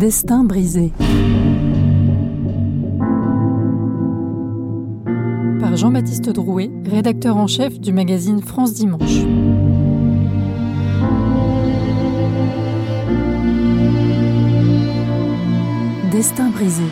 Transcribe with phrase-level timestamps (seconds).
[0.00, 0.92] Destin brisé.
[5.60, 9.18] Par Jean-Baptiste Drouet, rédacteur en chef du magazine France Dimanche.
[16.10, 16.84] Destin brisé.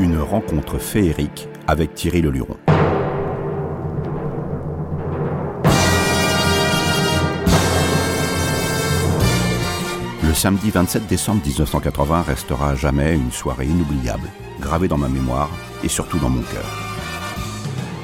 [0.00, 2.56] Une rencontre féerique avec Thierry Leluron.
[10.26, 14.28] Le samedi 27 décembre 1980 restera à jamais une soirée inoubliable,
[14.60, 15.48] gravée dans ma mémoire
[15.84, 16.64] et surtout dans mon cœur.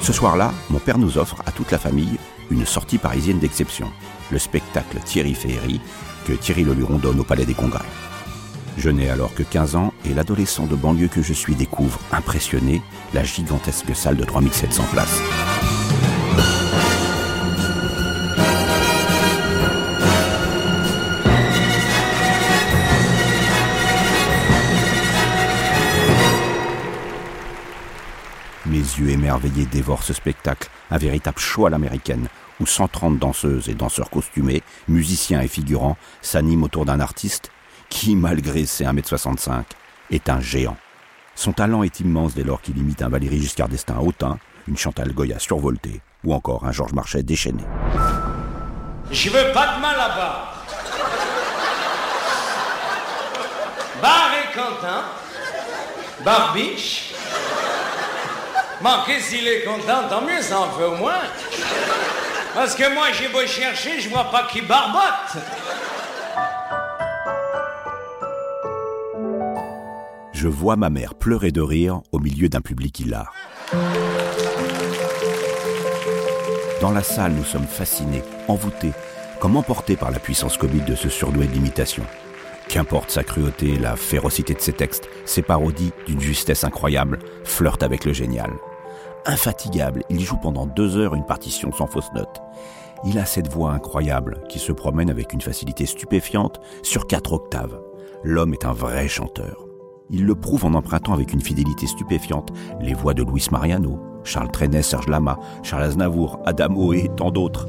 [0.01, 2.19] Ce soir-là, mon père nous offre à toute la famille
[2.51, 3.91] une sortie parisienne d'exception,
[4.31, 5.81] le spectacle Thierry Féerie
[6.25, 7.81] que Thierry Leluron donne au Palais des Congrès.
[8.79, 12.83] Je n'ai alors que 15 ans et l'adolescent de banlieue que je suis découvre, impressionné,
[13.15, 15.21] la gigantesque salle de 3700 places.
[28.93, 32.29] Mes yeux émerveillés dévorent ce spectacle, un véritable show à l'américaine,
[32.61, 37.51] où 130 danseuses et danseurs costumés, musiciens et figurants s'animent autour d'un artiste
[37.89, 39.63] qui, malgré ses 1m65,
[40.11, 40.77] est un géant.
[41.35, 45.13] Son talent est immense dès lors qu'il imite un Valéry Giscard d'Estaing hautain, une Chantal
[45.13, 47.63] Goya survoltée, ou encore un Georges Marchais déchaîné.
[49.11, 50.53] Je veux pas de mal là-bas.
[54.03, 55.03] Bar et Quentin,
[56.25, 57.13] Barbiche.
[58.83, 61.21] Manqué s'il est content, tant mieux, ça en fait au moins.
[62.53, 65.43] Parce que moi, j'ai beau chercher, je vois pas qui barbote.
[70.33, 73.33] Je vois ma mère pleurer de rire au milieu d'un public hilar.
[76.81, 78.93] Dans la salle, nous sommes fascinés, envoûtés,
[79.39, 82.03] comme emportés par la puissance comique de ce surdoué de l'imitation.
[82.69, 88.05] Qu'importe sa cruauté, la férocité de ses textes, ses parodies, d'une justesse incroyable, flirtent avec
[88.05, 88.51] le génial.
[89.25, 92.43] Infatigable, il joue pendant deux heures une partition sans fausse note.
[93.05, 97.81] Il a cette voix incroyable qui se promène avec une facilité stupéfiante sur quatre octaves.
[98.25, 99.65] L'homme est un vrai chanteur.
[100.11, 104.51] Il le prouve en empruntant avec une fidélité stupéfiante les voix de Luis Mariano, Charles
[104.51, 107.69] Trenet, Serge Lama, Charles Aznavour, Adamo et tant d'autres.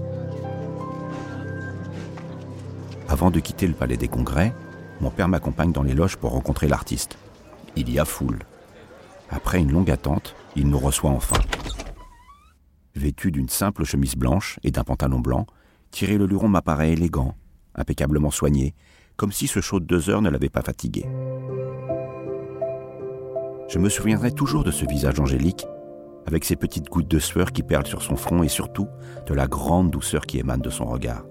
[3.10, 4.54] Avant de quitter le palais des congrès,
[5.02, 7.18] mon père m'accompagne dans les loges pour rencontrer l'artiste.
[7.76, 8.40] Il y a foule.
[9.30, 11.42] Après une longue attente, il nous reçoit enfin.
[12.96, 15.48] Vêtu d'une simple chemise blanche et d'un pantalon blanc,
[15.92, 17.36] Thierry Leluron m'apparaît élégant,
[17.76, 18.76] impeccablement soigné,
[19.16, 21.06] comme si ce chaud de deux heures ne l'avait pas fatigué.
[23.70, 25.66] Je me souviendrai toujours de ce visage angélique,
[26.26, 28.88] avec ses petites gouttes de sueur qui perlent sur son front et surtout
[29.26, 31.26] de la grande douceur qui émane de son regard.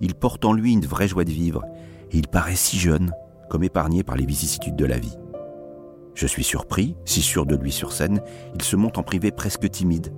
[0.00, 1.64] Il porte en lui une vraie joie de vivre,
[2.10, 3.12] et il paraît si jeune,
[3.50, 5.16] comme épargné par les vicissitudes de la vie.
[6.18, 8.20] Je suis surpris, si sûr de lui sur scène,
[8.56, 10.12] il se montre en privé presque timide.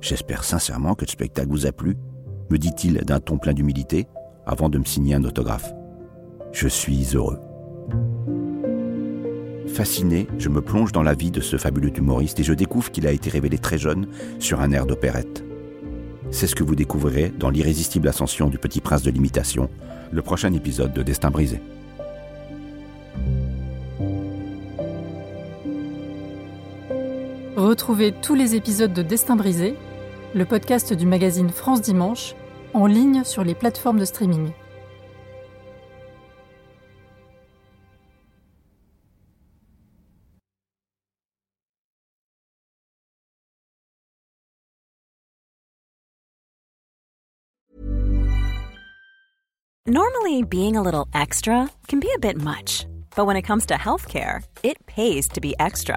[0.00, 1.96] J'espère sincèrement que le spectacle vous a plu,
[2.50, 4.08] me dit-il d'un ton plein d'humilité,
[4.46, 5.72] avant de me signer un autographe.
[6.50, 7.38] Je suis heureux.
[9.68, 13.06] Fasciné, je me plonge dans la vie de ce fabuleux humoriste et je découvre qu'il
[13.06, 14.08] a été révélé très jeune
[14.40, 15.44] sur un air d'opérette.
[16.32, 19.70] C'est ce que vous découvrirez dans l'irrésistible ascension du petit prince de l'imitation,
[20.10, 21.60] le prochain épisode de Destin brisé.
[27.56, 29.78] Retrouvez tous les épisodes de Destin brisé,
[30.34, 32.34] le podcast du magazine France Dimanche,
[32.74, 34.52] en ligne sur les plateformes de streaming.
[49.86, 52.84] Normally, being a little extra can be a bit much,
[53.16, 55.96] but when it comes to healthcare, it pays to be extra.